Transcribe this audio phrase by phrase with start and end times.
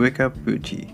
[0.00, 0.88] Wake Up Beauty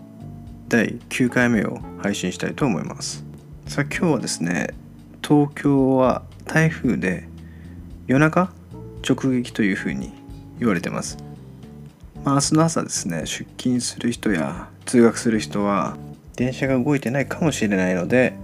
[0.67, 3.25] 第9回目を配信したいと思います。
[3.69, 4.75] さあ今日はですね
[5.23, 7.29] 東京は台風で
[8.09, 8.51] 夜中
[9.09, 10.13] 直撃というふうに
[10.59, 11.19] 言われてます。
[12.25, 15.97] まあ、明日の朝ですね出勤する人や通学する人は
[16.35, 18.35] 電車が動いてないかもしれないので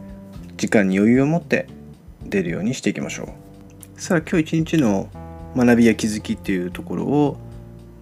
[0.57, 1.67] 時間に余裕を持って
[2.23, 3.35] 出るようにしていきましょ
[3.97, 4.01] う。
[4.01, 5.09] さあ今日一日の
[5.57, 7.37] 学びや気づきっていうところを、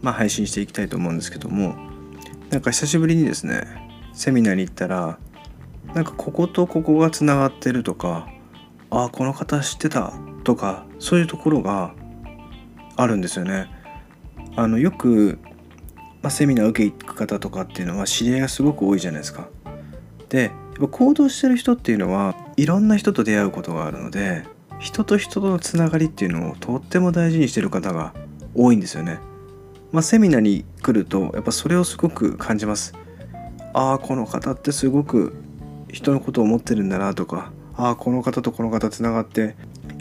[0.03, 1.90] まあ、配信していきたいと思うんですけども
[2.51, 3.65] なんか久しぶりにですね
[4.13, 5.19] セミナーに行ったら
[5.95, 8.29] なんかこことここがつながってるとか
[8.91, 10.13] ああこの方知ってた
[10.45, 11.95] とかそういうところが
[12.97, 13.71] あるんですよね。
[14.57, 15.39] あのよく
[16.23, 19.49] まあ、セミナー受け行く方とかっていうのは知り合いがすごく多いじゃないですか。
[20.29, 24.45] で行動してる人っていうのはいろんな人と出会うことがあるので
[24.79, 28.15] 人と人とのつながりっていうのをとっても大事にしてる方が
[28.55, 29.19] 多いんですよね。
[29.93, 32.95] まあ、セミナーに来るとやっぱそれをすごく感じます。
[33.73, 35.35] ああこの方ってすごく
[35.93, 39.55] 人のことを思ってるんだなとかああこの方とこの方つながって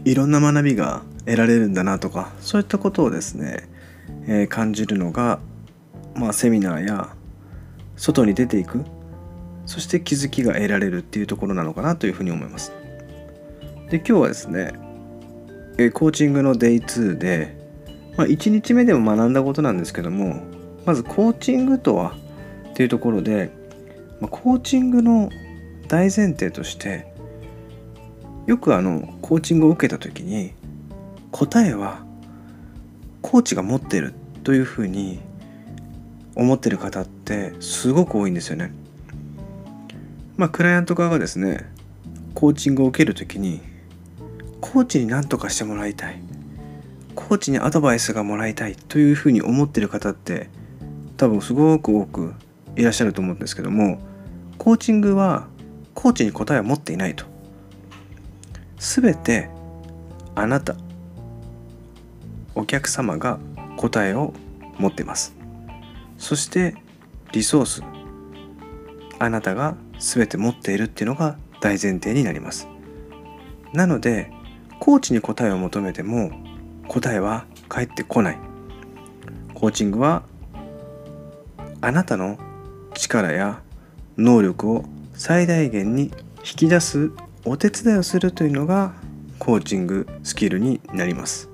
[0.05, 3.69] いろんな学びが得られるんだなとかそういったことをですね、
[4.27, 5.39] えー、感じるのが
[6.15, 7.15] まあ、セミナーや
[7.95, 8.83] 外に出ていく
[9.65, 12.73] そして気づきが得られるっていうところなのかなというふうに思います。
[13.89, 14.73] で今日はですね
[15.93, 17.55] コーチングの Day2 で、
[18.19, 20.43] まあ、1日目でも学んだことなんですけども
[20.85, 22.17] まずコーチングとは
[22.71, 23.49] っていうところで、
[24.19, 25.29] まあ、コーチングの
[25.87, 27.07] 大前提として
[28.45, 30.51] よくあのコーチングを受けた時に
[31.31, 32.03] 答えは
[33.21, 35.21] コーチが持ってるというふうに
[36.35, 38.73] 思ってる方ってすごく多いんですよね。
[40.35, 41.71] まあクライアント側がですね
[42.33, 43.61] コーチングを受ける時に
[44.59, 46.21] コーチに何とかしてもらいたい
[47.19, 50.49] コーチにアドバイスがもらいたいというふうに思ってる方って
[51.17, 52.33] 多分すごく多く
[52.77, 53.99] いらっしゃると思うんですけども
[54.57, 55.47] コーチングは
[55.93, 57.25] コーチに答えを持っていないと。
[58.77, 59.49] 全て
[60.33, 60.77] あなた
[62.55, 63.37] お客様が
[63.75, 64.33] 答えを
[64.77, 65.35] 持ってます。
[66.17, 66.75] そして
[67.33, 67.83] リソース
[69.19, 72.69] あなたが全て持っているっていうのが大前提になります。
[73.73, 74.31] なので
[74.79, 76.31] コーチに答えを求めても
[76.89, 78.38] 答えは返ってこない
[79.54, 80.23] コーチングは
[81.82, 82.38] あなたの
[82.95, 83.61] 力や
[84.17, 84.83] 能力を
[85.14, 87.11] 最大限に引き出す
[87.45, 88.94] お手伝いをするというのが
[89.38, 91.50] コーチングスキルになります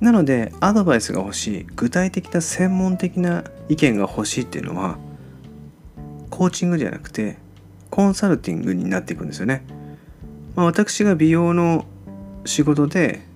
[0.00, 4.98] なのでアドバイスが欲しい具体的な専門的な意見が欲しいっていうのは
[6.30, 7.38] コーチングじゃなくて
[7.90, 9.64] コンサルティングになっていくんですよね。
[10.54, 11.86] まあ、私が美容の
[12.44, 13.27] 仕事で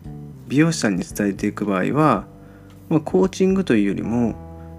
[0.49, 2.27] 美容師さんに伝えていく場合は、
[2.89, 4.35] まあ、コーチングというよりも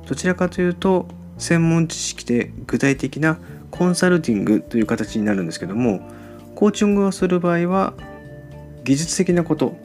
[0.07, 1.07] どちらかというと
[1.38, 3.40] 専門知識で具体的な
[3.72, 6.01] コンサルティングという形になるんですけども
[6.56, 7.94] コーチングをする場合は
[8.84, 9.75] 技術的なこと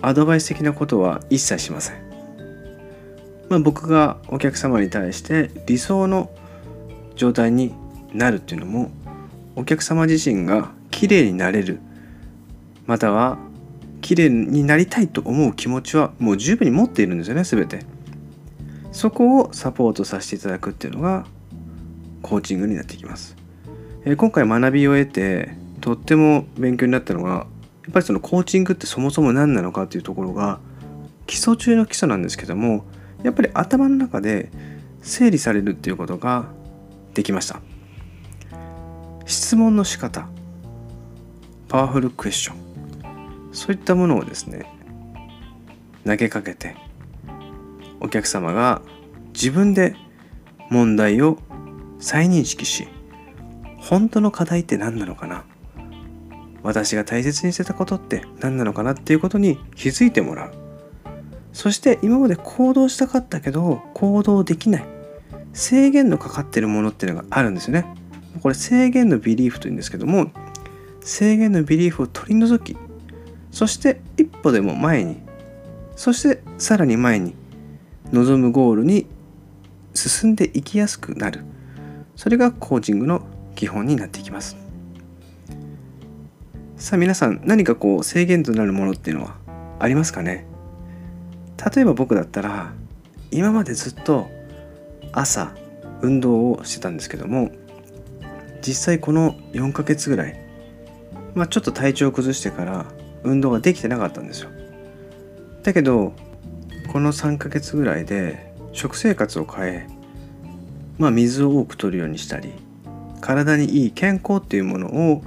[0.00, 2.02] アドバイス的なことは一切しません。
[3.48, 6.30] まあ、僕がお客様に対して理想の
[7.14, 7.74] 状態に
[8.12, 8.90] なるっていうのも
[9.56, 11.78] お客様自身が綺麗になれる
[12.86, 13.38] または
[14.02, 17.86] 綺麗になりたいと思う気持ちはもう十分に持っているんですよね全て。
[18.92, 21.24] そこをサポートさせていただくっていうのが
[22.20, 23.36] コーチングになってきます、
[24.04, 27.46] え、今回学びを得てとっても勉強になったのがや
[27.88, 30.60] っぱりそのコーチングってそもそも何なのかっていうところが
[31.26, 32.84] 基礎中の基礎なんですけども
[33.22, 34.50] やっぱり頭の中で
[35.00, 36.50] 整理されるっていうことが
[37.14, 37.60] できました。
[39.24, 40.28] 質問の仕方
[41.68, 42.71] パワフルクエスチョン。
[43.52, 44.66] そういったものをですね
[46.04, 46.76] 投げかけて
[48.00, 48.82] お客様が
[49.32, 49.94] 自分で
[50.70, 51.38] 問題を
[51.98, 52.88] 再認識し
[53.78, 55.44] 本当の課題って何なのかな
[56.62, 60.52] 私が大切にしてたことって何なのかなっていうことに気づいてもらう。
[61.52, 64.84] そして今まで行動したかったけど行動できない。
[65.52, 67.84] 制限のかかってるものっていうのがあるんですよね。
[68.40, 70.30] これ制限のビリーフというんですけども
[71.00, 72.76] 制限のビリーフを取り除き
[73.52, 75.20] そして一歩でも前に
[75.94, 77.34] そしてさらに前に
[78.10, 79.06] 望むゴールに
[79.94, 81.44] 進んでいきやすくなる。
[82.16, 83.22] それがコーチングの
[83.54, 84.56] 基本になっていきます。
[86.76, 89.36] さあ皆さん何かこう制限となるものっていうのは
[89.78, 90.46] ありますかね？
[91.74, 92.72] 例えば僕だったら
[93.30, 94.28] 今までずっと
[95.12, 95.54] 朝
[96.00, 97.52] 運動をしてたんですけども
[98.66, 100.36] 実際この4ヶ月ぐらい
[101.34, 102.86] まあちょっと体調を崩してから
[103.24, 104.50] 運動ができてなかったんですよ。
[105.62, 106.12] だけど
[106.92, 109.86] この3ヶ月ぐらいで食生活を変え
[110.98, 112.52] まあ、水を多く取るようにしたり
[113.20, 115.22] 体にいい健康っていうものを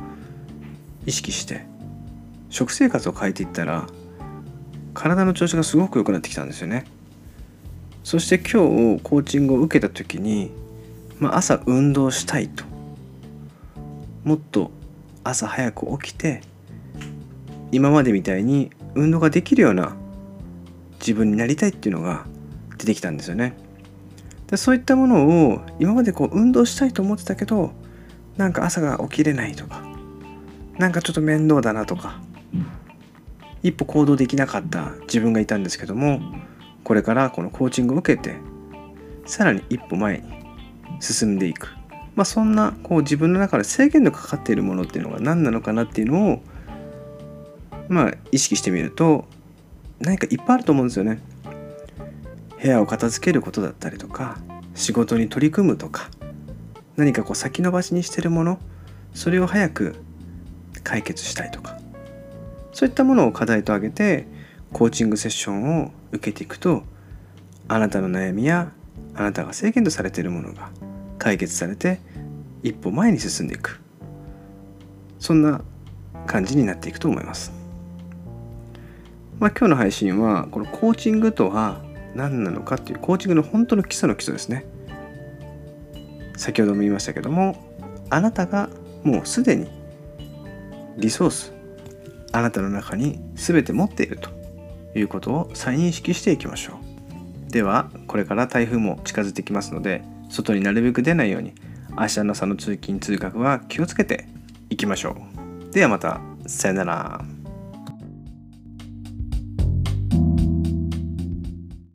[1.05, 1.65] 意識して
[2.49, 3.87] 食生活を変えていったら
[4.93, 6.85] 体の調子がすごく良くなってきたんですよね。
[8.05, 8.45] そして今
[8.95, 10.51] 日コーチングを受けた時に、
[11.19, 12.63] まあ、朝運動したいと。
[14.23, 14.71] もっと
[15.25, 16.41] 朝早く起きて
[17.71, 19.95] 今までみたいに運動ができるような
[20.99, 22.25] 自分になりたいっていうのが
[22.77, 23.55] 出てきたんですよね。
[24.47, 27.71] でそういったものを今までこう運動したいと思ってたけど
[28.37, 29.81] なんか朝が起きれないとか
[30.77, 32.19] なんかちょっと面倒だなとか
[33.63, 36.21] 一歩行動できなかった自分がいたんですけども
[36.83, 38.35] これからこのコーチングを受けて
[39.25, 40.23] さらに一歩前に
[40.99, 41.73] 進んでいく、
[42.13, 46.41] まあ、そんなこう自分の中で制限のかかっているものっていうのが何なのかなっていうのを
[47.89, 49.25] まあ意識してみると
[49.99, 51.19] 何かいっぱいあると思うんですよね。
[52.61, 54.37] 部屋を片付けることだったりとか
[54.73, 56.09] 仕事に取り組むとか
[56.95, 58.59] 何かこう先延ばしにしてるもの
[59.13, 59.95] それを早く
[60.83, 61.77] 解決したいとか
[62.73, 64.27] そういったものを課題と挙げて
[64.73, 66.83] コーチングセッションを受けていくと
[67.67, 68.71] あなたの悩みや
[69.13, 70.69] あなたが制限とされているものが
[71.17, 71.99] 解決されて
[72.63, 73.79] 一歩前に進んでいく
[75.19, 75.61] そんな
[76.25, 77.64] 感じになっていくと思います。
[79.39, 81.81] まあ、今日の配信はこのコーチングとは
[82.13, 84.65] 何なのかっていうコーチングの本当の基礎の基礎ですね。
[86.37, 87.55] 先ほども言いましたけども
[88.09, 88.69] あなたが
[89.03, 89.69] もうすでに
[90.97, 91.53] リソース
[92.31, 94.29] あなたの中に全て持っていると
[94.95, 96.73] いうことを再認識していきましょ
[97.47, 97.51] う。
[97.51, 101.53] ではこれから台風も近づいてきますので外になるべく出ないように
[101.97, 104.27] 明日の朝の通勤通学は気をつけて
[104.69, 105.15] いきましょ
[105.69, 105.73] う。
[105.73, 107.34] ではまたさよなら。